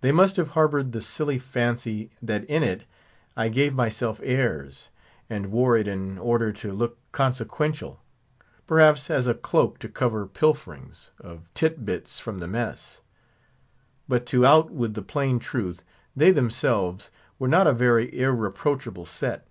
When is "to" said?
6.52-6.72, 9.80-9.88, 14.26-14.46